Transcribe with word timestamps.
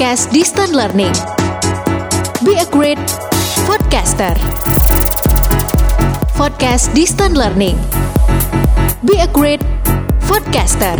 Podcast 0.00 0.32
Distant 0.32 0.72
Learning. 0.72 1.12
Be 2.40 2.56
a 2.56 2.64
great 2.72 2.96
podcaster. 3.68 4.32
Podcast 6.32 6.88
Distant 6.96 7.36
Learning. 7.36 7.76
Be 9.04 9.20
a 9.20 9.28
great 9.28 9.60
podcaster. 10.24 10.96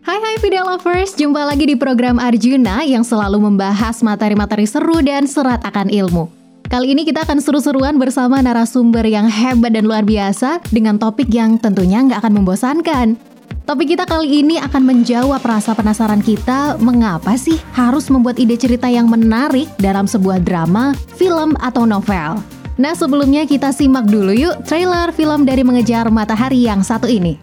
Hai 0.00 0.16
hai 0.24 0.40
video 0.40 0.64
lovers, 0.64 1.12
jumpa 1.20 1.52
lagi 1.52 1.68
di 1.68 1.76
program 1.76 2.16
Arjuna 2.16 2.80
yang 2.80 3.04
selalu 3.04 3.52
membahas 3.52 4.00
materi-materi 4.00 4.64
seru 4.64 5.04
dan 5.04 5.28
serat 5.28 5.60
akan 5.68 5.92
ilmu. 5.92 6.32
Kali 6.64 6.96
ini 6.96 7.04
kita 7.04 7.28
akan 7.28 7.44
seru-seruan 7.44 8.00
bersama 8.00 8.40
narasumber 8.40 9.04
yang 9.04 9.28
hebat 9.28 9.76
dan 9.76 9.84
luar 9.84 10.00
biasa 10.00 10.64
dengan 10.72 10.96
topik 10.96 11.28
yang 11.28 11.60
tentunya 11.60 12.00
nggak 12.00 12.24
akan 12.24 12.40
membosankan. 12.40 13.31
Topik 13.62 13.92
kita 13.92 14.08
kali 14.08 14.40
ini 14.40 14.56
akan 14.56 14.82
menjawab 14.84 15.44
rasa 15.44 15.76
penasaran 15.76 16.24
kita 16.24 16.80
mengapa 16.80 17.36
sih 17.36 17.60
harus 17.76 18.08
membuat 18.08 18.40
ide 18.40 18.56
cerita 18.56 18.88
yang 18.88 19.08
menarik 19.08 19.68
dalam 19.76 20.08
sebuah 20.08 20.40
drama, 20.40 20.96
film, 21.20 21.52
atau 21.60 21.84
novel. 21.84 22.40
Nah 22.80 22.96
sebelumnya 22.96 23.44
kita 23.44 23.68
simak 23.68 24.08
dulu 24.08 24.32
yuk 24.32 24.64
trailer 24.64 25.12
film 25.12 25.44
dari 25.44 25.60
Mengejar 25.60 26.08
Matahari 26.08 26.64
yang 26.64 26.80
satu 26.80 27.04
ini. 27.04 27.36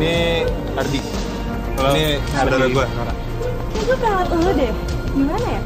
Ini 0.00 0.16
Ardi. 0.72 1.00
Ini 1.78 2.04
saudara 2.32 2.66
gue. 2.66 2.86
Gue 3.84 3.96
perawat 4.00 4.26
lo 4.32 4.50
deh. 4.56 4.72
Gimana 5.12 5.46
ya? 5.52 5.62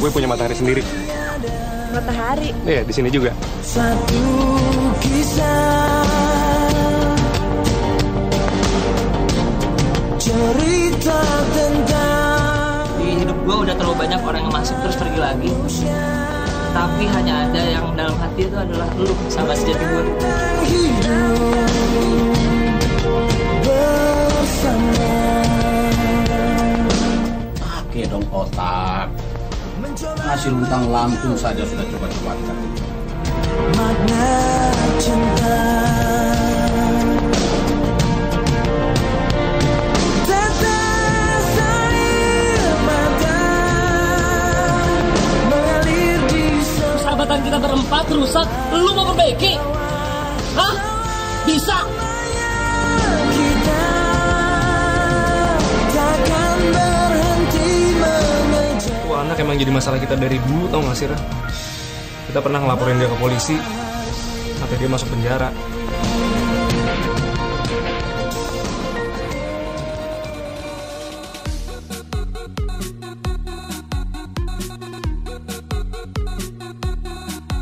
Gue 0.00 0.08
punya 0.08 0.24
matahari 0.24 0.56
sendiri. 0.56 0.80
Matahari. 1.92 2.56
Iya, 2.64 2.88
di 2.88 2.92
sini 2.96 3.12
juga. 3.12 3.36
Satu 3.60 4.24
kisah 5.04 6.08
Cerita 10.16 11.20
tentang 11.52 12.84
di 12.96 13.08
hidup 13.20 13.38
gue 13.44 13.56
udah 13.68 13.74
terlalu 13.76 13.96
banyak 14.08 14.20
orang 14.24 14.40
yang 14.48 14.54
masuk 14.54 14.76
terus 14.84 14.96
pergi 15.00 15.20
lagi 15.20 15.50
tapi 16.70 17.02
hanya 17.02 17.50
ada 17.50 17.62
yang 17.66 17.86
dalam 17.98 18.14
hati 18.14 18.46
itu 18.46 18.54
adalah 18.54 18.86
lu 18.94 19.10
sama 19.26 19.52
sejati 19.58 19.84
gue 19.84 20.04
Pakai 27.58 28.06
dong 28.06 28.22
otak. 28.30 29.29
Ngasih 30.30 30.54
luntang 30.54 30.86
lampung 30.94 31.34
saja 31.34 31.66
sudah 31.66 31.82
coba-coba 31.90 32.38
cari. 32.46 32.66
Makna 33.74 34.30
cinta 35.02 35.49
jadi 59.70 59.78
masalah 59.78 60.02
kita 60.02 60.18
dari 60.18 60.34
dulu, 60.50 60.66
tau 60.66 60.82
gak 60.82 60.98
sih? 60.98 61.06
Kita 62.26 62.42
pernah 62.42 62.58
ngelaporin 62.58 62.98
dia 62.98 63.06
ke 63.06 63.14
polisi, 63.22 63.54
sampai 64.58 64.76
dia 64.82 64.90
masuk 64.90 65.06
penjara. 65.14 65.54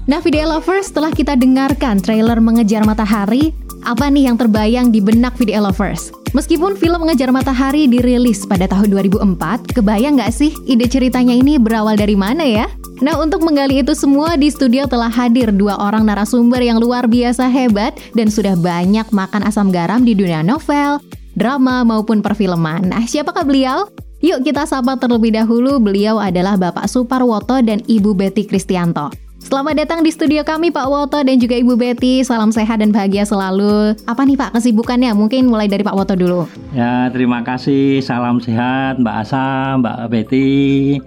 Nah, 0.09 0.25
video 0.25 0.49
lovers, 0.49 0.89
setelah 0.89 1.13
kita 1.13 1.37
dengarkan 1.37 2.01
trailer 2.01 2.41
Mengejar 2.41 2.89
Matahari, 2.89 3.53
apa 3.85 4.09
nih 4.09 4.33
yang 4.33 4.41
terbayang 4.41 4.89
di 4.89 5.05
benak 5.05 5.37
video 5.37 5.61
lovers? 5.61 6.18
Meskipun 6.37 6.77
film 6.77 7.01
Mengejar 7.01 7.33
Matahari 7.33 7.89
dirilis 7.89 8.45
pada 8.45 8.69
tahun 8.69 8.93
2004, 8.93 9.73
kebayang 9.73 10.21
nggak 10.21 10.29
sih 10.29 10.53
ide 10.69 10.85
ceritanya 10.85 11.33
ini 11.33 11.57
berawal 11.57 11.97
dari 11.97 12.13
mana 12.13 12.45
ya? 12.45 12.69
Nah, 13.01 13.17
untuk 13.17 13.41
menggali 13.41 13.81
itu 13.81 13.97
semua 13.97 14.37
di 14.37 14.53
studio 14.53 14.85
telah 14.85 15.09
hadir 15.09 15.49
dua 15.55 15.81
orang 15.81 16.05
narasumber 16.05 16.61
yang 16.61 16.83
luar 16.83 17.09
biasa 17.09 17.49
hebat 17.49 17.97
dan 18.13 18.29
sudah 18.29 18.59
banyak 18.61 19.09
makan 19.09 19.47
asam 19.49 19.73
garam 19.73 20.05
di 20.05 20.13
dunia 20.13 20.45
novel, 20.45 21.01
drama 21.33 21.81
maupun 21.87 22.21
perfilman. 22.21 22.93
Nah, 22.93 23.09
siapakah 23.09 23.47
beliau? 23.47 23.89
Yuk 24.19 24.43
kita 24.43 24.67
sapa 24.67 24.99
terlebih 24.99 25.33
dahulu, 25.33 25.79
beliau 25.79 26.19
adalah 26.19 26.59
Bapak 26.59 26.91
Suparwoto 26.91 27.63
dan 27.63 27.81
Ibu 27.87 28.19
Betty 28.19 28.45
Kristianto. 28.45 29.28
Selamat 29.39 29.79
datang 29.79 30.03
di 30.03 30.11
studio 30.11 30.43
kami 30.43 30.75
Pak 30.75 30.87
Woto 30.91 31.23
dan 31.23 31.39
juga 31.39 31.55
Ibu 31.55 31.79
Betty. 31.79 32.27
Salam 32.27 32.51
sehat 32.51 32.83
dan 32.83 32.91
bahagia 32.91 33.23
selalu. 33.23 33.95
Apa 34.03 34.27
nih 34.27 34.35
Pak 34.35 34.59
kesibukannya? 34.59 35.15
Mungkin 35.15 35.47
mulai 35.47 35.71
dari 35.71 35.87
Pak 35.87 35.95
Woto 35.95 36.19
dulu. 36.19 36.51
Ya, 36.75 37.07
terima 37.15 37.47
kasih. 37.47 38.03
Salam 38.03 38.43
sehat 38.43 38.99
Mbak 38.99 39.17
Asa, 39.23 39.79
Mbak 39.79 39.99
Betty. 40.11 40.99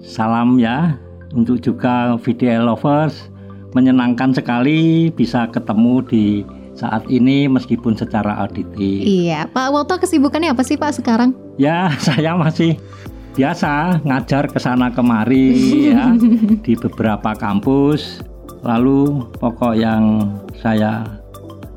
Salam 0.00 0.56
ya 0.56 0.96
untuk 1.36 1.60
juga 1.60 2.16
video 2.24 2.64
lovers. 2.64 3.28
Menyenangkan 3.76 4.32
sekali 4.32 5.12
bisa 5.12 5.44
ketemu 5.52 6.00
di 6.08 6.24
saat 6.72 7.04
ini 7.12 7.44
meskipun 7.44 7.92
secara 7.92 8.40
auditif. 8.40 9.04
Iya, 9.04 9.44
Pak 9.52 9.68
Woto 9.68 10.00
kesibukannya 10.00 10.56
apa 10.56 10.64
sih 10.64 10.80
Pak 10.80 10.96
sekarang? 10.96 11.36
Ya, 11.60 11.92
saya 12.08 12.32
masih 12.40 12.80
biasa 13.30 14.02
ngajar 14.02 14.50
ke 14.50 14.58
sana 14.58 14.90
kemari 14.90 15.54
ya 15.88 16.12
di 16.64 16.74
beberapa 16.76 17.32
kampus. 17.32 18.20
Lalu 18.60 19.24
pokok 19.40 19.72
yang 19.72 20.28
saya 20.54 21.00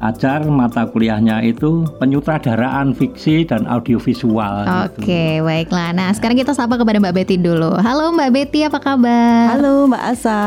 ajar 0.04 0.44
mata 0.44 0.84
kuliahnya 0.84 1.40
itu 1.42 1.88
penyutradaraan 1.96 2.92
fiksi 2.92 3.48
dan 3.48 3.64
audiovisual. 3.64 4.68
gitu. 4.68 5.00
Oke, 5.00 5.24
baiklah. 5.40 5.96
Nah, 5.96 6.12
sekarang 6.12 6.36
kita 6.36 6.52
sapa 6.52 6.76
kepada 6.76 7.00
Mbak 7.00 7.16
Betty 7.16 7.36
dulu. 7.40 7.80
Halo 7.80 8.12
Mbak 8.12 8.30
Betty, 8.30 8.68
apa 8.68 8.84
kabar? 8.84 9.56
Halo 9.56 9.88
Mbak 9.88 10.04
Asa. 10.04 10.42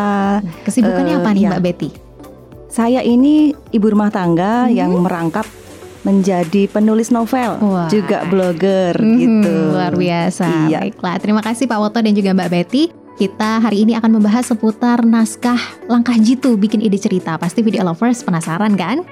Kesibukannya 0.61 1.15
Eh, 1.15 1.19
apa 1.19 1.31
nih 1.33 1.43
ya. 1.43 1.49
Mbak 1.57 1.63
Betty? 1.63 1.89
Saya 2.69 3.01
ini 3.01 3.57
ibu 3.73 3.87
rumah 3.89 4.13
tangga 4.13 4.69
Mhm. 4.69 4.77
yang 4.77 4.93
merangkap 4.93 5.49
menjadi 6.07 6.71
penulis 6.71 7.11
novel, 7.11 7.59
Wah. 7.59 7.91
juga 7.91 8.23
blogger 8.31 8.95
Mhm, 9.03 9.19
gitu. 9.19 9.55
Luar 9.75 9.93
biasa. 9.99 10.71
Iya. 10.71 10.87
Baiklah, 10.87 11.19
terima 11.19 11.43
kasih 11.43 11.67
Pak 11.67 11.79
Woto 11.83 11.99
dan 11.99 12.15
juga 12.15 12.31
Mbak 12.31 12.51
Betty. 12.55 12.95
Kita 13.17 13.59
hari 13.59 13.83
ini 13.83 13.97
akan 13.97 14.21
membahas 14.21 14.47
seputar 14.47 15.03
naskah 15.03 15.59
Langkah 15.91 16.15
Jitu 16.15 16.55
bikin 16.55 16.85
ide 16.85 17.01
cerita. 17.01 17.35
Pasti 17.41 17.65
video 17.65 17.83
lovers 17.83 18.21
penasaran 18.23 18.77
kan? 18.77 19.03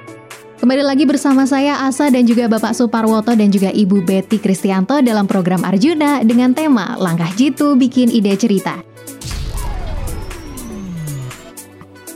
Kembali 0.55 0.84
lagi 0.87 1.05
bersama 1.05 1.44
saya 1.44 1.82
Asa 1.82 2.12
dan 2.12 2.25
juga 2.25 2.47
Bapak 2.47 2.77
Suparwoto 2.77 3.34
dan 3.34 3.50
juga 3.50 3.75
Ibu 3.75 4.05
Betty 4.06 4.38
Kristianto 4.38 5.00
dalam 5.03 5.26
program 5.26 5.65
Arjuna 5.66 6.22
dengan 6.22 6.55
tema 6.55 6.94
Langkah 7.00 7.28
Jitu 7.32 7.75
bikin 7.75 8.12
ide 8.12 8.37
cerita. 8.38 8.81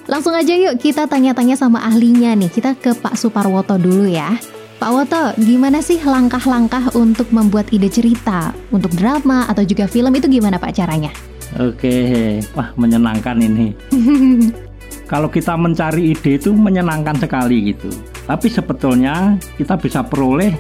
Langsung 0.09 0.33
aja 0.33 0.56
yuk 0.56 0.81
kita 0.81 1.05
tanya-tanya 1.05 1.56
sama 1.56 1.84
ahlinya 1.84 2.33
nih. 2.33 2.49
Kita 2.49 2.72
ke 2.77 2.97
Pak 2.97 3.16
Suparwoto 3.16 3.77
dulu 3.77 4.09
ya. 4.09 4.33
Pak 4.78 4.91
Woto, 4.94 5.34
gimana 5.43 5.83
sih 5.83 5.98
langkah-langkah 5.98 6.95
untuk 6.95 7.34
membuat 7.34 7.66
ide 7.75 7.91
cerita 7.91 8.54
untuk 8.71 8.95
drama 8.95 9.42
atau 9.51 9.66
juga 9.66 9.91
film 9.91 10.15
itu 10.15 10.30
gimana 10.30 10.54
Pak 10.54 10.71
caranya? 10.71 11.10
Oke, 11.59 12.39
wah 12.54 12.71
menyenangkan 12.78 13.42
ini. 13.42 13.75
Kalau 15.10 15.27
kita 15.27 15.59
mencari 15.59 16.15
ide 16.15 16.39
itu 16.39 16.54
menyenangkan 16.54 17.19
sekali 17.19 17.75
gitu. 17.75 17.91
Tapi 18.22 18.47
sebetulnya 18.47 19.34
kita 19.59 19.75
bisa 19.75 20.07
peroleh 20.07 20.54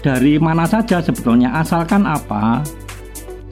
dari 0.00 0.40
mana 0.40 0.64
saja 0.64 1.04
sebetulnya 1.04 1.52
asalkan 1.52 2.08
apa 2.08 2.64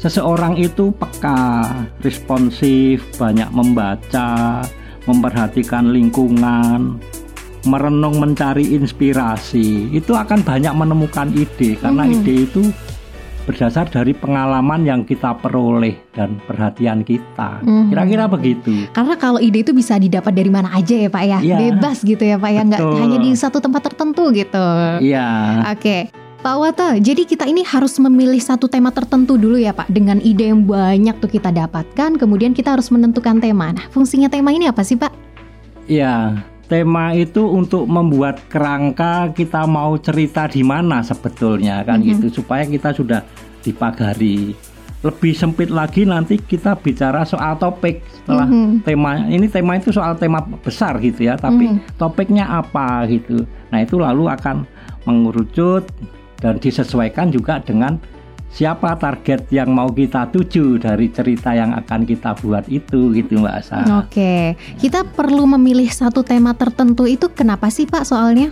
seseorang 0.01 0.57
itu 0.57 0.97
peka, 0.97 1.69
responsif, 2.01 3.05
banyak 3.21 3.53
membaca, 3.53 4.65
memperhatikan 5.05 5.93
lingkungan, 5.93 6.97
merenung 7.67 8.17
mencari 8.17 8.73
inspirasi. 8.73 9.93
Itu 9.93 10.17
akan 10.17 10.41
banyak 10.45 10.73
menemukan 10.73 11.29
ide 11.33 11.77
karena 11.77 12.07
Mhm. 12.07 12.13
ide 12.21 12.35
itu 12.49 12.63
berdasar 13.49 13.91
dari 13.91 14.15
pengalaman 14.15 14.87
yang 14.87 15.01
kita 15.03 15.35
peroleh 15.35 15.99
dan 16.15 16.39
perhatian 16.47 17.03
kita. 17.03 17.59
Mhm. 17.65 17.91
Kira-kira 17.91 18.25
begitu. 18.31 18.73
Karena 18.95 19.19
kalau 19.19 19.43
ide 19.43 19.67
itu 19.67 19.75
bisa 19.75 19.99
didapat 19.99 20.31
dari 20.31 20.53
mana 20.53 20.71
aja 20.71 20.95
ya 20.95 21.11
Pak 21.11 21.25
ya, 21.27 21.39
Iya. 21.43 21.57
bebas 21.59 22.05
gitu 22.07 22.23
ya 22.23 22.37
Pak 22.39 22.51
ya, 22.53 22.63
nggak 22.63 22.81
hanya 22.81 23.19
di 23.19 23.31
satu 23.35 23.59
tempat 23.59 23.91
tertentu 23.91 24.31
gitu. 24.31 24.67
Iya. 25.03 25.27
Oke, 25.73 26.15
Pak 26.41 26.57
Wata, 26.57 26.97
jadi 26.97 27.29
kita 27.29 27.45
ini 27.45 27.61
harus 27.67 28.01
memilih 28.01 28.41
satu 28.41 28.65
tema 28.65 28.89
tertentu 28.89 29.37
dulu 29.37 29.61
ya 29.61 29.77
Pak 29.77 29.93
Dengan 29.93 30.25
ide 30.25 30.49
yang 30.49 30.65
banyak 30.65 31.21
tuh 31.21 31.29
kita 31.29 31.53
dapatkan 31.53 32.17
Kemudian 32.17 32.57
kita 32.57 32.73
harus 32.73 32.89
menentukan 32.89 33.45
tema 33.45 33.77
Nah 33.77 33.85
fungsinya 33.93 34.33
tema 34.33 34.49
ini 34.49 34.65
apa 34.65 34.81
sih 34.81 34.97
Pak? 34.97 35.13
Ya, 35.85 36.41
tema 36.71 37.11
itu 37.11 37.43
untuk 37.43 37.83
membuat 37.91 38.47
kerangka 38.47 39.35
kita 39.35 39.67
mau 39.67 39.99
cerita 39.99 40.47
di 40.47 40.63
mana 40.63 41.03
sebetulnya 41.03 41.83
kan 41.83 41.99
Mhm. 41.99 42.07
gitu 42.07 42.41
supaya 42.41 42.63
kita 42.63 42.95
sudah 42.95 43.27
dipagari. 43.67 44.55
Lebih 45.01 45.33
sempit 45.33 45.73
lagi 45.73 46.07
nanti 46.07 46.39
kita 46.39 46.77
bicara 46.79 47.27
soal 47.27 47.59
topik 47.59 48.05
setelah 48.07 48.47
Mhm. 48.47 48.87
tema 48.87 49.27
ini 49.27 49.51
tema 49.51 49.81
itu 49.81 49.91
soal 49.91 50.15
tema 50.15 50.45
besar 50.63 51.03
gitu 51.03 51.27
ya, 51.27 51.35
tapi 51.35 51.75
Mhm. 51.75 51.99
topiknya 51.99 52.47
apa 52.47 53.03
gitu. 53.11 53.43
Nah, 53.75 53.83
itu 53.83 53.99
lalu 53.99 54.31
akan 54.31 54.63
mengerucut 55.09 55.91
dan 56.39 56.61
disesuaikan 56.61 57.33
juga 57.33 57.59
dengan 57.59 57.99
siapa 58.51 58.99
target 58.99 59.47
yang 59.55 59.71
mau 59.71 59.89
kita 59.91 60.27
tuju 60.29 60.83
dari 60.83 61.09
cerita 61.09 61.55
yang 61.55 61.71
akan 61.75 62.03
kita 62.03 62.35
buat 62.43 62.67
itu 62.67 63.15
gitu 63.15 63.39
Mbak 63.39 63.55
Asa. 63.63 63.81
Oke, 64.03 64.59
kita 64.83 65.07
perlu 65.07 65.47
memilih 65.47 65.89
satu 65.89 66.27
tema 66.27 66.53
tertentu 66.53 67.07
itu 67.07 67.31
kenapa 67.31 67.71
sih 67.71 67.87
Pak 67.87 68.05
soalnya? 68.05 68.51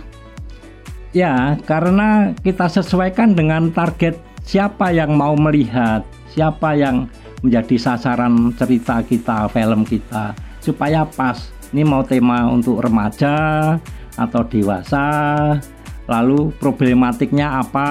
Ya, 1.11 1.57
karena 1.65 2.37
kita 2.45 2.69
sesuaikan 2.69 3.33
dengan 3.33 3.73
target 3.73 4.15
siapa 4.45 4.93
yang 4.93 5.17
mau 5.17 5.33
melihat, 5.33 6.05
siapa 6.29 6.77
yang 6.77 7.09
menjadi 7.41 7.75
sasaran 7.81 8.53
cerita 8.55 9.01
kita, 9.01 9.49
film 9.49 9.83
kita, 9.87 10.37
supaya 10.61 11.03
pas. 11.05 11.49
Ini 11.69 11.85
mau 11.85 12.01
tema 12.01 12.49
untuk 12.49 12.81
remaja 12.81 13.77
atau 14.17 14.41
dewasa, 14.41 15.05
lalu 16.09 16.49
problematiknya 16.57 17.61
apa 17.61 17.87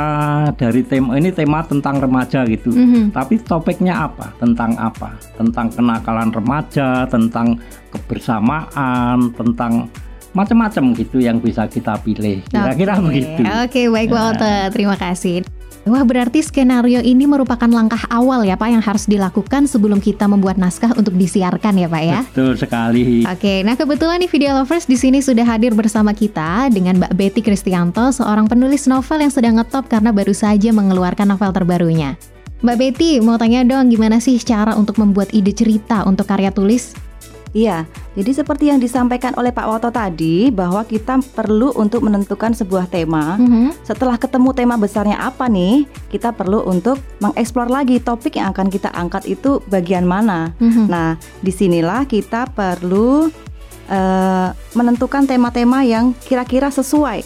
dari 0.59 0.83
tema 0.83 1.15
ini 1.15 1.31
tema 1.31 1.63
tentang 1.63 2.03
remaja 2.03 2.43
gitu. 2.51 2.75
Mhm. 2.75 3.15
Tapi 3.15 3.39
topiknya 3.39 4.11
apa? 4.11 4.35
Tentang 4.43 4.75
apa? 4.75 5.15
Tentang 5.39 5.71
kenakalan 5.71 6.35
remaja, 6.35 7.07
tentang 7.07 7.63
kebersamaan, 7.95 9.31
tentang 9.39 9.87
macam-macam 10.35 10.93
gitu 10.99 11.23
yang 11.23 11.39
bisa 11.39 11.71
kita 11.71 11.95
pilih. 12.03 12.43
Kira-kira 12.51 12.99
Oke. 12.99 13.05
begitu. 13.07 13.41
Oke, 13.47 13.83
baik 13.89 14.09
Pak 14.11 14.19
Ya. 14.19 14.27
Wata, 14.35 14.55
terima 14.75 14.97
kasih. 14.99 15.58
Wah, 15.87 16.03
berarti 16.03 16.43
skenario 16.43 16.99
ini 16.99 17.25
merupakan 17.25 17.69
langkah 17.71 18.03
awal 18.11 18.43
ya 18.43 18.59
Pak 18.59 18.69
yang 18.69 18.83
harus 18.83 19.07
dilakukan 19.07 19.71
sebelum 19.71 20.03
kita 20.03 20.27
membuat 20.27 20.59
naskah 20.59 20.93
untuk 20.99 21.15
disiarkan 21.15 21.79
ya 21.79 21.89
Pak 21.89 22.03
ya. 22.03 22.21
Betul 22.27 22.59
sekali. 22.59 23.23
Oke, 23.25 23.63
nah 23.63 23.79
kebetulan 23.79 24.19
nih 24.21 24.31
Video 24.31 24.53
Lovers 24.59 24.85
di 24.85 24.99
sini 24.99 25.23
sudah 25.23 25.47
hadir 25.47 25.73
bersama 25.73 26.11
kita 26.13 26.69
dengan 26.69 26.99
Mbak 27.01 27.13
Betty 27.15 27.41
Kristianto, 27.41 28.11
seorang 28.11 28.51
penulis 28.51 28.85
novel 28.91 29.25
yang 29.25 29.33
sedang 29.33 29.55
ngetop 29.57 29.89
karena 29.89 30.11
baru 30.13 30.35
saja 30.35 30.75
mengeluarkan 30.75 31.31
novel 31.31 31.55
terbarunya. 31.55 32.19
Mbak 32.59 32.77
Betty, 32.77 33.23
mau 33.23 33.39
tanya 33.39 33.63
dong 33.63 33.87
gimana 33.87 34.19
sih 34.19 34.35
cara 34.43 34.75
untuk 34.75 34.99
membuat 34.99 35.31
ide 35.31 35.55
cerita 35.55 36.03
untuk 36.05 36.27
karya 36.27 36.51
tulis? 36.51 37.08
Iya, 37.57 37.89
jadi 38.13 38.45
seperti 38.45 38.69
yang 38.69 38.77
disampaikan 38.77 39.33
oleh 39.41 39.49
Pak 39.49 39.67
Woto 39.67 39.89
tadi 39.89 40.53
bahwa 40.53 40.85
kita 40.85 41.21
perlu 41.33 41.73
untuk 41.77 42.05
menentukan 42.05 42.53
sebuah 42.53 42.91
tema. 42.93 43.41
Mhm. 43.41 43.85
Setelah 43.85 44.21
ketemu 44.21 44.53
tema 44.53 44.77
besarnya 44.77 45.17
apa 45.17 45.49
nih, 45.49 45.89
kita 46.13 46.37
perlu 46.37 46.65
untuk 46.69 47.01
mengeksplor 47.25 47.73
lagi 47.73 48.01
topik 48.05 48.37
yang 48.37 48.53
akan 48.53 48.69
kita 48.69 48.93
angkat 48.93 49.25
itu 49.25 49.65
bagian 49.73 50.05
mana. 50.05 50.53
Mhm. 50.61 50.93
Nah, 50.93 51.17
di 51.41 51.53
sinilah 51.53 52.05
kita 52.05 52.53
perlu 52.53 53.33
eh, 53.89 54.49
menentukan 54.77 55.25
tema-tema 55.25 55.81
yang 55.81 56.13
kira-kira 56.21 56.69
sesuai 56.69 57.25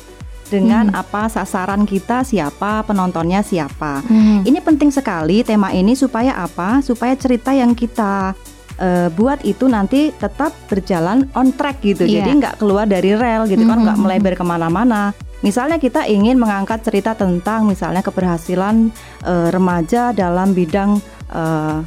dengan 0.52 0.92
apa 0.94 1.32
sasaran 1.32 1.88
kita, 1.88 2.22
siapa 2.22 2.86
penontonnya, 2.86 3.40
siapa. 3.40 4.04
Mhm. 4.04 4.46
Ini 4.46 4.58
penting 4.60 4.94
sekali 4.94 5.40
tema 5.42 5.72
ini 5.72 5.96
supaya 5.96 6.38
apa? 6.38 6.78
Supaya 6.84 7.16
cerita 7.16 7.56
yang 7.56 7.72
kita 7.72 8.36
eh, 8.82 9.08
buat 9.14 9.46
itu 9.46 9.70
nanti 9.70 10.10
tetap 10.10 10.50
berjalan 10.66 11.30
on 11.38 11.54
track 11.54 11.78
gitu. 11.80 12.02
Iya. 12.02 12.26
Jadi 12.26 12.30
nggak 12.42 12.54
keluar 12.58 12.84
dari 12.84 13.14
rel 13.14 13.46
gitu 13.46 13.62
kan, 13.62 13.78
nggak 13.86 13.94
Mhm. 13.96 14.02
melebar 14.02 14.34
ke 14.34 14.44
mana-mana. 14.44 15.02
Misalnya 15.42 15.78
kita 15.78 16.06
ingin 16.06 16.38
mengangkat 16.38 16.82
cerita 16.86 17.14
tentang 17.14 17.70
misalnya 17.70 18.02
keberhasilan 18.02 18.90
eh, 19.22 19.48
remaja 19.54 20.10
dalam 20.10 20.50
bidang 20.50 20.98
eh, 21.30 21.78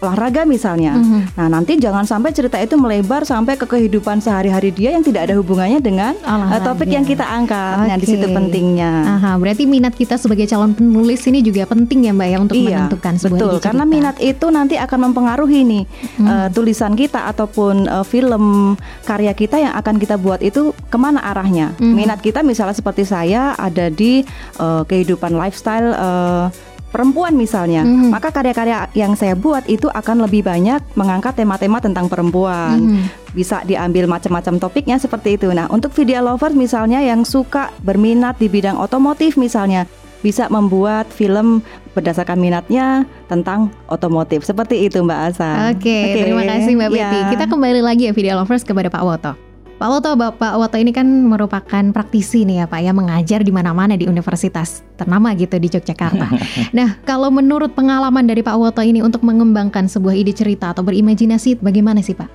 olahraga 0.00 0.42
misalnya. 0.42 0.92
Mhm. 0.92 1.36
Nah 1.36 1.46
nanti 1.50 1.76
jangan 1.76 2.02
sampai 2.02 2.30
cerita 2.30 2.56
itu 2.56 2.74
melebar 2.74 3.22
sampai 3.22 3.54
ke 3.54 3.64
kehidupan 3.64 4.18
sehari-hari 4.18 4.70
dia 4.70 4.90
yang 4.90 5.00
tidak 5.00 5.28
ada 5.28 5.36
hubungannya 5.36 5.78
dengan 5.78 6.16
eh, 6.16 6.60
topik 6.60 6.88
yang 6.88 7.04
kita 7.04 7.22
angkat. 7.22 7.86
Nah 7.86 7.96
di 7.96 8.06
situ 8.06 8.26
pentingnya. 8.26 8.92
Aha, 9.10 9.30
berarti 9.36 9.64
minat 9.64 9.92
kita 9.92 10.16
sebagai 10.16 10.44
calon 10.44 10.72
penulis 10.72 11.20
ini 11.22 11.40
juga 11.40 11.64
penting 11.64 12.08
ya 12.08 12.12
Mbak 12.12 12.26
ya 12.26 12.38
untuk 12.38 12.56
menentukan 12.56 13.14
sebuah 13.14 13.28
Iya, 13.30 13.36
betul 13.38 13.52
ide 13.52 13.62
karena 13.62 13.84
cerita. 13.84 13.94
minat 13.94 14.16
itu 14.18 14.46
nanti 14.48 14.74
akan 14.76 14.98
mempengaruhi 15.06 15.60
nih 15.62 15.84
eh, 16.18 16.48
tulisan 16.50 16.92
kita 16.94 17.28
ataupun 17.28 17.84
eh, 17.84 18.04
film 18.04 18.74
karya 19.02 19.32
kita 19.32 19.56
yang 19.58 19.74
akan 19.74 19.96
kita 19.96 20.16
buat 20.16 20.40
itu 20.40 20.60
ke 20.86 20.96
mana 20.96 21.20
arahnya 21.22 21.76
Mhm. 21.76 21.92
minat 21.92 22.18
kita 22.18 22.40
misalnya 22.40 22.72
seperti 22.72 23.04
saya 23.04 23.52
ada 23.54 23.88
di 23.88 24.24
eh, 24.56 24.82
kehidupan 24.82 25.32
lifestyle 25.32 25.92
eh, 25.92 26.44
perempuan 26.90 27.38
misalnya 27.38 27.86
Mhm. 27.86 28.10
maka 28.10 28.28
karya-karya 28.28 28.90
yang 28.92 29.14
saya 29.14 29.38
buat 29.38 29.62
itu 29.66 29.86
akan 29.86 30.26
lebih 30.26 30.42
banyak 30.42 30.82
mengangkat 30.94 31.38
tema-tema 31.38 31.78
tentang 31.78 32.10
perempuan 32.10 32.76
Mhm. 32.76 33.02
bisa 33.32 33.62
diambil 33.62 34.10
macam-macam 34.10 34.58
topiknya 34.58 34.98
seperti 34.98 35.38
itu. 35.38 35.46
Nah, 35.54 35.70
untuk 35.70 35.94
video 35.94 36.18
lovers 36.20 36.52
misalnya 36.52 36.98
yang 36.98 37.22
suka 37.22 37.70
berminat 37.80 38.36
di 38.36 38.50
bidang 38.50 38.74
otomotif 38.76 39.38
misalnya 39.38 39.86
bisa 40.20 40.50
membuat 40.52 41.08
film 41.08 41.64
berdasarkan 41.96 42.36
minatnya 42.36 43.08
tentang 43.26 43.72
otomotif. 43.88 44.44
Seperti 44.44 44.84
itu 44.84 45.00
Mbak 45.00 45.20
Asa. 45.32 45.72
Oke, 45.72 46.12
terima 46.12 46.44
kasih 46.44 46.76
Mbak 46.76 46.90
Betty. 46.92 47.18
Ya. 47.24 47.30
Kita 47.32 47.44
kembali 47.48 47.80
lagi 47.80 48.06
ya 48.06 48.12
video 48.12 48.36
lovers 48.36 48.62
kepada 48.62 48.92
Pak 48.92 49.02
Woto. 49.02 49.49
Pak 49.80 49.88
Woto, 49.88 50.12
Bapak 50.12 50.60
Woto 50.60 50.76
ini 50.76 50.92
kan 50.92 51.08
merupakan 51.08 51.80
praktisi 51.88 52.44
nih 52.44 52.60
ya 52.60 52.66
Pak 52.68 52.84
ya 52.84 52.92
mengajar 52.92 53.40
di 53.40 53.48
mana-mana 53.48 53.96
di 53.96 54.04
universitas 54.04 54.84
ternama 55.00 55.32
gitu 55.32 55.56
di 55.56 55.72
Yogyakarta. 55.72 56.28
nah, 56.76 57.00
kalau 57.08 57.32
menurut 57.32 57.72
pengalaman 57.72 58.28
dari 58.28 58.44
Pak 58.44 58.60
Woto 58.60 58.84
ini 58.84 59.00
untuk 59.00 59.24
mengembangkan 59.24 59.88
sebuah 59.88 60.12
ide 60.20 60.36
cerita 60.36 60.76
atau 60.76 60.84
berimajinasi 60.84 61.64
bagaimana 61.64 62.04
sih 62.04 62.12
Pak? 62.12 62.28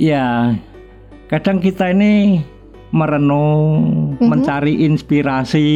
Ya, 0.00 0.56
kadang 1.28 1.60
kita 1.60 1.92
ini 1.92 2.40
merenung, 2.88 4.16
Mhm. 4.16 4.24
mencari 4.24 4.80
inspirasi, 4.88 5.68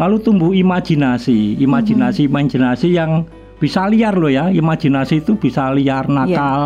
lalu 0.00 0.16
tumbuh 0.24 0.56
imajinasi, 0.56 1.60
imajinasi, 1.60 2.24
Mhm. 2.24 2.28
imajinasi 2.32 2.88
yang 2.96 3.28
bisa 3.60 3.84
liar 3.84 4.16
loh 4.16 4.32
ya, 4.32 4.48
imajinasi 4.48 5.20
itu 5.20 5.36
bisa 5.36 5.68
liar, 5.68 6.08
Iya. 6.08 6.16
nakal. 6.16 6.60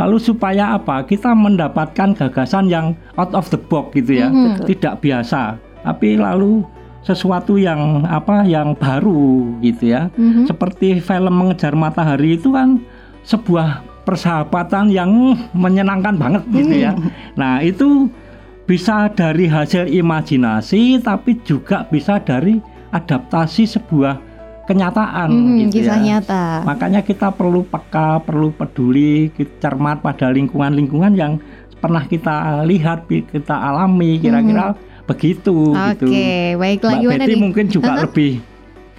Lalu 0.00 0.16
supaya 0.16 0.80
apa? 0.80 1.04
Kita 1.04 1.36
mendapatkan 1.36 2.16
gagasan 2.16 2.72
yang 2.72 2.96
out 3.20 3.36
of 3.36 3.52
the 3.52 3.60
box 3.60 3.92
gitu 3.92 4.24
ya, 4.24 4.32
Mhm. 4.32 4.64
tidak 4.64 5.04
biasa, 5.04 5.60
tapi 5.84 6.16
lalu 6.16 6.64
sesuatu 7.04 7.60
yang 7.60 8.08
apa? 8.08 8.48
Yang 8.48 8.80
baru 8.80 9.52
gitu 9.60 9.92
ya. 9.92 10.08
Mhm. 10.16 10.48
Seperti 10.48 11.04
film 11.04 11.36
Mengejar 11.36 11.76
Matahari 11.76 12.40
itu 12.40 12.56
kan 12.56 12.80
sebuah 13.28 13.84
persahabatan 14.08 14.88
yang 14.88 15.36
menyenangkan 15.52 16.16
banget 16.16 16.42
gitu 16.48 16.74
ya. 16.80 16.96
Nah, 17.36 17.60
itu 17.60 18.08
bisa 18.64 19.10
dari 19.12 19.50
hasil 19.50 19.90
imajinasi 19.90 21.02
tapi 21.04 21.36
juga 21.44 21.84
bisa 21.90 22.16
dari 22.22 22.62
adaptasi 22.94 23.66
sebuah 23.66 24.29
kenyataan 24.70 25.28
Mhm, 25.34 25.58
gitu 25.66 25.82
kisah 25.82 25.98
ya. 25.98 26.22
nyata. 26.22 26.44
Makanya 26.62 27.02
kita 27.02 27.34
perlu 27.34 27.66
peka, 27.66 28.22
perlu 28.22 28.54
peduli, 28.54 29.34
cermat 29.58 29.98
pada 29.98 30.30
lingkungan-lingkungan 30.30 31.18
yang 31.18 31.42
pernah 31.82 32.06
kita 32.06 32.62
lihat, 32.62 33.10
kita 33.10 33.50
alami 33.58 34.22
kira-kira 34.22 34.78
begitu 35.10 35.74
gitu. 35.74 36.06
Mhm. 36.06 36.14
Oke, 36.14 36.30
baiklah 36.54 36.92
Mbak 37.02 37.10
Betty 37.18 37.32
nih? 37.34 37.40
mungkin 37.42 37.66
juga 37.66 37.92
lebih 37.98 38.32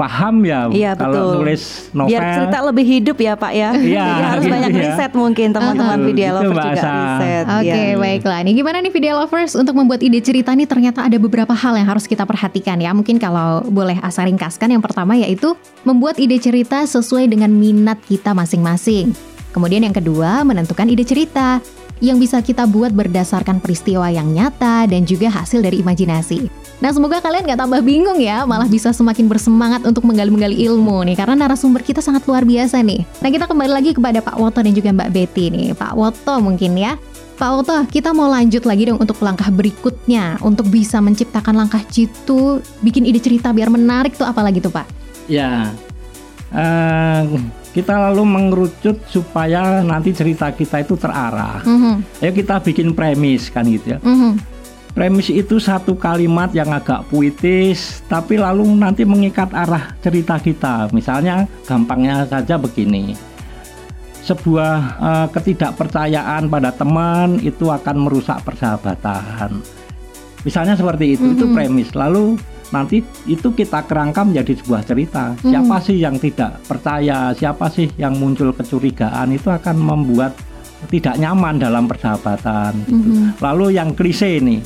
paham 0.02 0.36
ya 0.42 0.60
Iya, 0.68 0.92
kalau 0.98 1.14
betul. 1.14 1.34
nulis 1.38 1.62
novel. 1.94 2.10
Biar 2.10 2.24
cerita 2.34 2.58
lebih 2.66 2.86
hidup 2.88 3.18
ya 3.18 3.34
Pak 3.36 3.52
ya. 3.54 3.70
Iya, 3.78 4.02
Jadi 4.02 4.22
harus 4.26 4.44
gitu 4.44 4.54
banyak 4.58 4.72
ya. 4.72 4.80
riset 4.82 5.12
mungkin 5.14 5.48
teman-teman 5.52 5.98
Betul, 5.98 6.10
video 6.10 6.30
gitu, 6.32 6.38
lovers 6.42 6.58
juga 6.66 6.82
Asa. 6.82 6.92
riset. 6.92 7.46
Oke, 7.54 7.70
ya. 7.86 7.98
baiklah. 7.98 8.40
Nih 8.42 8.54
gimana 8.54 8.78
nih 8.80 8.92
video 8.92 9.14
lovers 9.16 9.54
untuk 9.54 9.74
membuat 9.74 10.02
ide 10.02 10.20
cerita 10.20 10.50
nih 10.52 10.66
ternyata 10.66 11.06
ada 11.06 11.18
beberapa 11.18 11.54
hal 11.54 11.78
yang 11.78 11.86
harus 11.86 12.10
kita 12.10 12.26
perhatikan 12.26 12.78
ya. 12.78 12.90
Mungkin 12.92 13.16
kalau 13.16 13.62
boleh 13.64 14.02
Asa 14.02 14.26
ringkaskan 14.26 14.74
yang 14.74 14.82
pertama 14.82 15.14
yaitu 15.14 15.54
membuat 15.84 16.18
ide 16.18 16.42
cerita 16.42 16.82
sesuai 16.82 17.30
dengan 17.30 17.54
minat 17.54 18.02
kita 18.02 18.34
masing-masing. 18.34 19.14
Kemudian 19.52 19.84
yang 19.84 19.92
kedua, 19.92 20.48
menentukan 20.48 20.88
ide 20.88 21.04
cerita 21.04 21.60
yang 22.02 22.18
bisa 22.18 22.42
kita 22.42 22.66
buat 22.66 22.90
berdasarkan 22.92 23.62
peristiwa 23.62 24.10
yang 24.10 24.34
nyata 24.34 24.90
dan 24.90 25.06
juga 25.06 25.30
hasil 25.30 25.62
dari 25.62 25.86
imajinasi. 25.86 26.50
Nah 26.82 26.90
semoga 26.90 27.22
kalian 27.22 27.46
gak 27.46 27.62
tambah 27.62 27.82
bingung 27.86 28.18
ya, 28.18 28.42
malah 28.50 28.66
bisa 28.66 28.90
semakin 28.90 29.30
bersemangat 29.30 29.86
untuk 29.86 30.02
menggali-menggali 30.02 30.66
ilmu 30.66 31.06
nih, 31.06 31.14
karena 31.14 31.46
narasumber 31.46 31.86
kita 31.86 32.02
sangat 32.02 32.26
luar 32.26 32.42
biasa 32.42 32.82
nih. 32.82 33.06
Nah 33.22 33.30
kita 33.30 33.46
kembali 33.46 33.72
lagi 33.72 33.94
kepada 33.94 34.18
Pak 34.18 34.36
Woto 34.42 34.66
dan 34.66 34.74
juga 34.74 34.90
Mbak 34.90 35.10
Betty 35.14 35.54
nih. 35.54 35.78
Pak 35.78 35.94
Woto 35.94 36.42
mungkin 36.42 36.74
ya, 36.74 36.98
Pak 37.38 37.50
Oto, 37.54 37.74
kita 37.90 38.14
mau 38.14 38.30
lanjut 38.30 38.66
lagi 38.70 38.90
dong 38.90 39.02
untuk 39.02 39.18
langkah 39.22 39.50
berikutnya 39.50 40.38
untuk 40.46 40.70
bisa 40.70 41.02
menciptakan 41.02 41.58
langkah 41.58 41.82
jitu, 41.90 42.62
bikin 42.86 43.06
ide 43.06 43.18
cerita 43.18 43.50
biar 43.50 43.70
menarik 43.70 44.14
tuh 44.14 44.30
apalagi 44.30 44.62
tuh 44.62 44.70
Pak? 44.70 44.86
Ya, 45.26 45.70
eh, 46.54 47.22
kita 47.72 48.12
lalu 48.12 48.28
mengerucut 48.28 49.00
supaya 49.08 49.80
nanti 49.80 50.12
cerita 50.12 50.52
kita 50.52 50.84
itu 50.84 51.00
terarah. 51.00 51.64
Mhm, 51.64 52.20
Ayo 52.20 52.32
kita 52.36 52.60
bikin 52.60 52.92
premis 52.92 53.48
kan 53.48 53.64
gitu 53.64 53.96
ya. 53.96 54.00
mhm, 54.04 54.40
Premis 54.92 55.32
itu 55.32 55.56
satu 55.56 55.96
kalimat 55.96 56.52
yang 56.52 56.68
agak 56.68 57.08
puitis, 57.08 58.04
tapi 58.12 58.36
lalu 58.36 58.68
nanti 58.76 59.08
mengikat 59.08 59.48
arah 59.56 59.96
cerita 60.04 60.36
kita. 60.36 60.92
Misalnya, 60.92 61.48
gampangnya 61.64 62.28
saja 62.28 62.60
begini: 62.60 63.16
sebuah 64.22 64.76
eh, 65.00 65.28
ketidakpercayaan 65.32 66.52
pada 66.52 66.76
teman 66.76 67.40
itu 67.40 67.72
akan 67.72 68.04
merusak 68.04 68.44
persahabatan. 68.44 69.64
Misalnya 70.44 70.76
seperti 70.76 71.16
itu, 71.16 71.40
itu 71.40 71.46
Mhm. 71.48 71.54
premis. 71.56 71.90
Lalu 71.96 72.36
nanti 72.72 73.00
itu 73.24 73.52
kita 73.52 73.84
kerangka 73.84 74.24
menjadi 74.24 74.58
sebuah 74.60 74.82
cerita. 74.82 75.36
Siapa 75.40 75.76
Mhm. 75.78 75.84
sih 75.84 75.98
yang 76.00 76.16
tidak 76.16 76.64
percaya? 76.66 77.32
Siapa 77.32 77.68
sih 77.68 77.92
yang 77.96 78.16
muncul 78.16 78.52
kecurigaan? 78.52 79.32
Itu 79.32 79.52
akan 79.52 79.76
membuat 79.76 80.34
tidak 80.88 81.16
nyaman 81.16 81.62
dalam 81.62 81.86
persahabatan. 81.86 82.74
gitu. 82.84 82.96
Mhm. 83.12 83.38
Lalu 83.38 83.66
yang 83.76 83.94
klise 83.94 84.42
ini, 84.42 84.64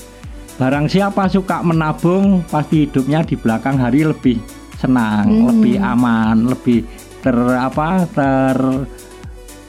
barang 0.56 0.88
siapa 0.88 1.28
suka 1.28 1.60
menabung 1.60 2.46
pasti 2.48 2.88
hidupnya 2.88 3.20
di 3.22 3.36
belakang 3.36 3.76
hari 3.76 4.08
lebih 4.08 4.40
senang, 4.76 5.28
Hmm. 5.28 5.46
lebih 5.52 5.76
aman, 5.78 6.48
lebih 6.48 6.88
ter 7.20 7.36
apa 7.36 8.06
ter 8.08 8.56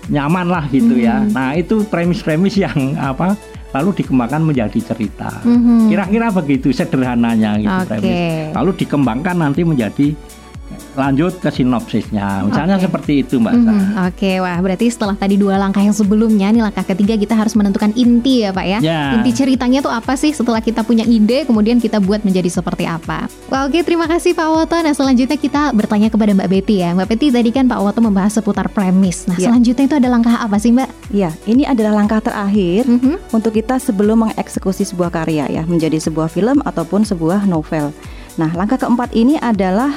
nyaman 0.06 0.46
lah 0.46 0.64
gitu 0.70 0.94
ya. 0.94 1.18
Hmm. 1.18 1.32
Nah 1.34 1.50
itu 1.56 1.82
premis-premis 1.82 2.54
yang 2.54 2.94
apa 2.94 3.34
lalu 3.74 3.90
dikembangkan 4.02 4.42
menjadi 4.42 4.78
cerita. 4.94 5.42
mhm. 5.42 5.90
Kira-kira 5.90 6.26
begitu 6.30 6.70
sederhananya 6.70 7.58
gitu 7.58 7.80
Oke. 7.82 7.88
premis. 7.88 8.18
Lalu 8.54 8.70
dikembangkan 8.84 9.36
nanti 9.36 9.62
menjadi 9.66 10.06
lanjut 10.96 11.36
ke 11.38 11.48
sinopsisnya. 11.52 12.42
Misalnya 12.42 12.80
Oke. 12.80 12.84
seperti 12.88 13.12
itu 13.20 13.36
Mbak. 13.36 13.52
Mhm, 13.52 13.80
Oke, 14.08 14.32
wah 14.40 14.56
berarti 14.58 14.88
setelah 14.88 15.12
tadi 15.12 15.36
dua 15.36 15.56
langkah 15.56 15.80
yang 15.80 15.92
sebelumnya, 15.92 16.48
nih 16.48 16.64
langkah 16.64 16.82
ketiga 16.82 17.14
kita 17.14 17.36
harus 17.36 17.52
menentukan 17.52 17.92
inti 17.92 18.42
ya 18.42 18.50
Pak 18.50 18.66
ya. 18.66 18.78
Ya. 18.80 19.00
Inti 19.14 19.30
ceritanya 19.32 19.80
tuh 19.80 19.92
apa 19.92 20.16
sih 20.16 20.32
setelah 20.32 20.58
kita 20.58 20.82
punya 20.82 21.04
ide, 21.04 21.44
kemudian 21.44 21.76
kita 21.76 22.00
buat 22.00 22.24
menjadi 22.24 22.48
seperti 22.48 22.88
apa. 22.88 23.28
Wah 23.46 23.68
oke, 23.68 23.76
terima 23.84 24.08
kasih 24.08 24.32
Pak 24.32 24.48
Woto. 24.48 24.76
Nah 24.76 24.92
selanjutnya 24.92 25.36
kita 25.36 25.70
bertanya 25.70 26.08
kepada 26.08 26.32
Mbak 26.32 26.48
Betty 26.48 26.80
ya. 26.80 26.96
Mbak 26.96 27.08
Betty 27.12 27.26
tadi 27.28 27.50
kan 27.52 27.68
Pak 27.68 27.78
Woto 27.78 28.00
membahas 28.00 28.32
seputar 28.34 28.72
premis. 28.72 29.28
Nah 29.28 29.36
Ya. 29.36 29.52
selanjutnya 29.52 29.84
itu 29.84 29.96
ada 30.00 30.08
langkah 30.08 30.34
apa 30.36 30.56
sih 30.56 30.72
Mbak? 30.72 30.88
Ya, 31.12 31.30
ini 31.44 31.62
adalah 31.62 31.92
langkah 31.94 32.18
terakhir 32.18 32.88
Mhm. 32.88 33.30
untuk 33.30 33.52
kita 33.52 33.76
sebelum 33.76 34.26
mengeksekusi 34.26 34.82
sebuah 34.82 35.12
karya 35.12 35.46
ya, 35.46 35.62
menjadi 35.62 36.00
sebuah 36.00 36.26
film 36.26 36.58
ataupun 36.64 37.04
sebuah 37.04 37.44
novel. 37.44 37.92
Nah, 38.36 38.50
langkah 38.52 38.76
keempat 38.76 39.12
ini 39.12 39.38
adalah 39.38 39.96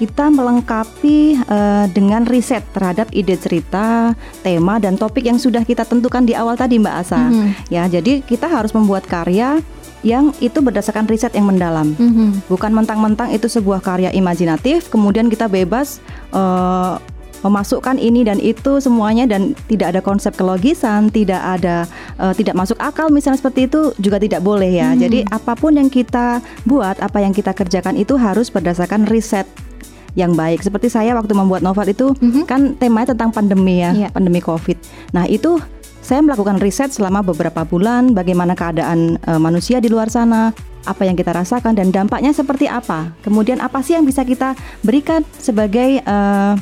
kita 0.00 0.32
melengkapi 0.32 1.36
eh, 1.36 1.86
dengan 1.92 2.24
riset 2.24 2.64
terhadap 2.72 3.12
ide 3.12 3.36
cerita, 3.36 4.16
tema 4.40 4.80
dan 4.80 4.96
topik 4.96 5.28
yang 5.28 5.36
sudah 5.36 5.60
kita 5.60 5.84
tentukan 5.84 6.24
di 6.24 6.32
awal 6.32 6.56
tadi 6.56 6.80
Mbak 6.80 6.96
Asa. 7.04 7.20
Mhm. 7.20 7.68
Ya, 7.68 7.84
jadi 7.84 8.24
kita 8.24 8.48
harus 8.48 8.72
membuat 8.72 9.04
karya 9.04 9.60
yang 10.00 10.32
itu 10.40 10.64
berdasarkan 10.64 11.04
riset 11.04 11.36
yang 11.36 11.52
mendalam. 11.52 11.92
Mhm. 11.92 12.48
Bukan 12.48 12.72
mentang-mentang 12.72 13.28
itu 13.36 13.44
sebuah 13.52 13.84
karya 13.84 14.08
imajinatif, 14.16 14.88
kemudian 14.88 15.28
kita 15.28 15.52
bebas 15.52 16.00
eh, 16.32 16.94
memasukkan 17.40 17.96
ini 17.96 18.24
dan 18.24 18.36
itu 18.38 18.80
semuanya 18.80 19.24
dan 19.24 19.56
tidak 19.66 19.96
ada 19.96 20.00
konsep 20.00 20.36
kelogisan, 20.36 21.08
tidak 21.08 21.40
ada 21.40 21.88
eh, 22.20 22.34
tidak 22.36 22.54
masuk 22.56 22.76
akal 22.80 23.08
misalnya 23.08 23.40
seperti 23.40 23.66
itu 23.68 23.92
juga 23.96 24.20
tidak 24.20 24.44
boleh 24.44 24.68
ya. 24.68 24.92
Mhm. 24.92 24.98
Jadi 25.00 25.18
apa 25.28 25.52
pun 25.56 25.76
yang 25.76 25.88
kita 25.88 26.40
buat, 26.64 27.00
apa 27.00 27.18
yang 27.24 27.32
kita 27.32 27.56
kerjakan 27.56 27.96
itu 27.96 28.16
harus 28.20 28.52
berdasarkan 28.52 29.08
riset 29.08 29.48
yang 30.18 30.34
baik. 30.34 30.60
Seperti 30.60 30.90
saya 30.90 31.14
waktu 31.14 31.32
membuat 31.32 31.62
novel 31.62 31.86
itu 31.86 32.10
Mhm. 32.18 32.42
kan 32.44 32.60
temanya 32.76 33.14
tentang 33.14 33.30
pandemi 33.30 33.80
ya, 33.80 33.94
Iya. 33.94 34.08
pandemi 34.10 34.42
Covid. 34.42 34.74
Nah, 35.14 35.24
itu 35.30 35.56
saya 36.02 36.18
melakukan 36.24 36.58
riset 36.58 36.90
selama 36.90 37.22
beberapa 37.22 37.62
bulan 37.62 38.10
bagaimana 38.10 38.58
keadaan 38.58 39.20
eh, 39.22 39.40
manusia 39.40 39.78
di 39.78 39.86
luar 39.86 40.10
sana, 40.10 40.50
apa 40.82 41.04
yang 41.04 41.14
kita 41.14 41.30
rasakan 41.30 41.76
dan 41.76 41.92
dampaknya 41.92 42.32
seperti 42.32 42.66
apa. 42.66 43.12
Kemudian 43.22 43.60
apa 43.60 43.84
sih 43.84 43.94
yang 43.94 44.08
bisa 44.08 44.24
kita 44.24 44.56
berikan 44.82 45.22
sebagai 45.38 46.00
eh, 46.02 46.52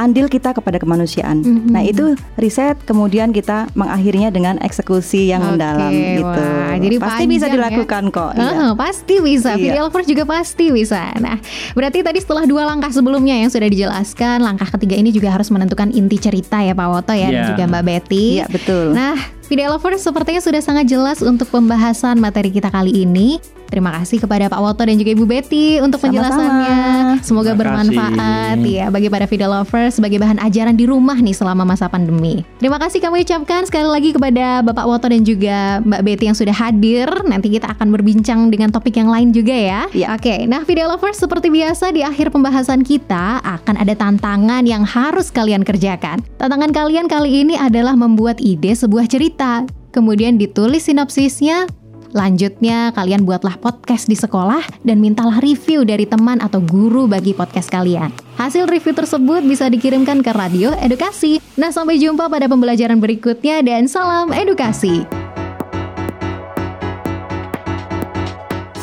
andil 0.00 0.26
kita 0.26 0.50
kepada 0.50 0.80
kemanusiaan. 0.80 1.44
Mhm. 1.44 1.68
Nah, 1.68 1.84
itu 1.84 2.16
riset 2.34 2.80
kemudian 2.82 3.30
kita 3.30 3.68
mengakhirinya 3.74 4.32
dengan 4.32 4.56
eksekusi 4.58 5.28
yang 5.28 5.44
Oke, 5.44 5.48
mendalam 5.54 5.92
gitu. 5.92 6.24
wah, 6.24 6.74
jadi 6.74 6.96
Pasti 6.96 7.24
bisa 7.28 7.46
ya. 7.46 7.52
dilakukan 7.52 8.02
kok. 8.08 8.32
iya. 8.32 8.42
Heeh, 8.42 8.70
pasti 8.74 9.14
bisa. 9.20 9.50
Iya. 9.52 9.60
Video 9.60 9.80
lovers 9.84 10.08
juga 10.08 10.24
pasti 10.24 10.72
bisa. 10.72 11.12
Nah, 11.20 11.36
berarti 11.72 12.00
tadi 12.00 12.18
setelah 12.18 12.48
dua 12.48 12.64
langkah 12.64 12.88
sebelumnya 12.88 13.36
yang 13.36 13.52
sudah 13.52 13.68
dijelaskan, 13.68 14.40
langkah 14.40 14.72
ketiga 14.72 14.96
ini 14.96 15.12
juga 15.12 15.28
harus 15.28 15.52
menentukan 15.52 15.92
inti 15.92 16.16
cerita 16.16 16.58
ya 16.58 16.72
Pak 16.72 16.88
Woto 16.88 17.12
ya 17.12 17.28
dan 17.28 17.36
Iya. 17.36 17.48
juga 17.52 17.62
Mbak 17.68 17.84
Betty. 17.84 18.26
Iya, 18.40 18.46
betul. 18.48 18.96
Nah, 18.96 19.20
video 19.46 19.68
lovers 19.68 20.00
sepertinya 20.00 20.40
sudah 20.40 20.62
sangat 20.62 20.86
jelas 20.86 21.20
untuk 21.20 21.50
pembahasan 21.50 22.16
materi 22.16 22.48
kita 22.48 22.72
kali 22.72 23.04
ini. 23.04 23.36
Terima 23.70 23.94
kasih 23.94 24.18
kepada 24.18 24.50
Pak 24.50 24.60
Woto 24.60 24.82
dan 24.82 24.98
juga 24.98 25.14
Ibu 25.14 25.24
Betty 25.30 25.78
untuk 25.78 26.02
Sama-sama. 26.02 26.26
penjelasannya. 26.26 26.78
Semoga 27.22 27.54
Terima 27.54 27.60
bermanfaat 27.62 28.56
kasih. 28.58 28.74
ya 28.74 28.86
bagi 28.90 29.06
para 29.06 29.26
video 29.30 29.46
lovers 29.46 29.94
sebagai 29.96 30.18
bahan 30.18 30.42
ajaran 30.42 30.74
di 30.74 30.84
rumah 30.90 31.14
nih 31.14 31.32
selama 31.32 31.62
masa 31.62 31.86
pandemi. 31.86 32.42
Terima 32.58 32.82
kasih 32.82 32.98
kami 32.98 33.22
ucapkan 33.22 33.62
sekali 33.64 33.86
lagi 33.86 34.10
kepada 34.10 34.66
Bapak 34.66 34.84
Woto 34.90 35.06
dan 35.06 35.22
juga 35.22 35.78
Mbak 35.86 36.02
Betty 36.02 36.24
yang 36.26 36.36
sudah 36.36 36.52
hadir. 36.52 37.06
Nanti 37.30 37.46
kita 37.54 37.70
akan 37.70 37.94
berbincang 37.94 38.50
dengan 38.50 38.74
topik 38.74 38.98
yang 38.98 39.06
lain 39.06 39.30
juga 39.30 39.54
ya. 39.54 39.80
Iya. 39.94 40.18
Oke, 40.18 40.50
nah 40.50 40.66
video 40.66 40.90
lovers 40.90 41.22
seperti 41.22 41.46
biasa 41.48 41.94
di 41.94 42.02
akhir 42.02 42.34
pembahasan 42.34 42.82
kita 42.82 43.38
akan 43.46 43.78
ada 43.78 43.94
tantangan 43.94 44.66
yang 44.66 44.82
harus 44.82 45.30
kalian 45.30 45.62
kerjakan. 45.62 46.18
Tantangan 46.42 46.74
kalian 46.74 47.06
kali 47.06 47.46
ini 47.46 47.54
adalah 47.54 47.94
membuat 47.94 48.42
ide 48.42 48.74
sebuah 48.74 49.06
cerita. 49.06 49.62
Kemudian 49.90 50.38
ditulis 50.38 50.86
sinopsisnya, 50.86 51.66
Lanjutnya, 52.10 52.90
kalian 52.90 53.22
buatlah 53.22 53.54
podcast 53.62 54.10
di 54.10 54.18
sekolah 54.18 54.82
dan 54.82 54.98
mintalah 54.98 55.38
review 55.38 55.86
dari 55.86 56.02
teman 56.10 56.42
atau 56.42 56.58
guru 56.58 57.06
bagi 57.06 57.30
podcast 57.30 57.70
kalian. 57.70 58.10
Hasil 58.34 58.66
review 58.66 58.90
tersebut 58.90 59.46
bisa 59.46 59.70
dikirimkan 59.70 60.26
ke 60.26 60.34
Radio 60.34 60.74
Edukasi. 60.82 61.38
Nah, 61.54 61.70
sampai 61.70 62.02
jumpa 62.02 62.26
pada 62.26 62.50
pembelajaran 62.50 62.98
berikutnya 62.98 63.62
dan 63.62 63.86
salam 63.86 64.34
edukasi. 64.34 65.06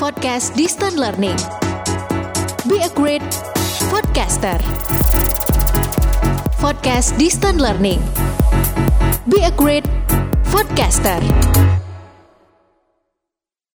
Podcast 0.00 0.56
Distant 0.56 0.96
Learning. 0.96 1.36
Be 2.64 2.80
a 2.80 2.90
great 2.96 3.24
podcaster. 3.92 4.56
Podcast 6.56 7.12
Distant 7.20 7.60
Learning. 7.60 8.00
Be 9.28 9.44
a 9.44 9.52
great 9.52 9.84
podcaster. 10.48 11.20